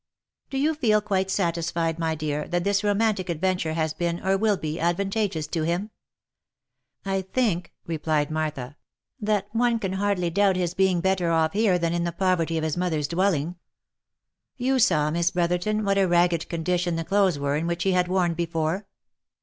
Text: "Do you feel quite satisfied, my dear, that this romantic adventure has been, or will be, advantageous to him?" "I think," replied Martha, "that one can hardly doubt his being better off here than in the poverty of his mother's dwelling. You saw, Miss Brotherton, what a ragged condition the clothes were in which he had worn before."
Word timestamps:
"Do 0.49 0.57
you 0.57 0.73
feel 0.73 0.99
quite 0.99 1.29
satisfied, 1.29 1.99
my 1.99 2.15
dear, 2.15 2.47
that 2.47 2.63
this 2.63 2.83
romantic 2.83 3.29
adventure 3.29 3.73
has 3.73 3.93
been, 3.93 4.19
or 4.25 4.35
will 4.35 4.57
be, 4.57 4.79
advantageous 4.79 5.45
to 5.49 5.61
him?" 5.61 5.91
"I 7.05 7.21
think," 7.21 7.71
replied 7.85 8.31
Martha, 8.31 8.77
"that 9.19 9.47
one 9.51 9.77
can 9.77 9.93
hardly 9.93 10.31
doubt 10.31 10.55
his 10.55 10.73
being 10.73 11.01
better 11.01 11.29
off 11.29 11.53
here 11.53 11.77
than 11.77 11.93
in 11.93 12.03
the 12.03 12.11
poverty 12.11 12.57
of 12.57 12.63
his 12.63 12.77
mother's 12.77 13.07
dwelling. 13.07 13.57
You 14.57 14.79
saw, 14.79 15.11
Miss 15.11 15.29
Brotherton, 15.29 15.85
what 15.85 15.99
a 15.99 16.07
ragged 16.07 16.49
condition 16.49 16.95
the 16.95 17.03
clothes 17.05 17.37
were 17.37 17.55
in 17.55 17.67
which 17.67 17.83
he 17.83 17.91
had 17.91 18.07
worn 18.07 18.33
before." 18.33 18.87